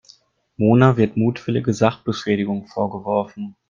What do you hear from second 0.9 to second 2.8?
wird mutwillige Sachbeschädigung